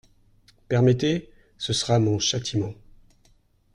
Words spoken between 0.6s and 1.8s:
Permettez… ce